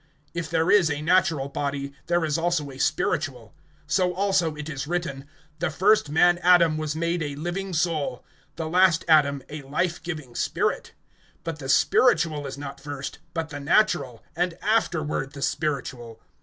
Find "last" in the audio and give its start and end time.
8.67-9.05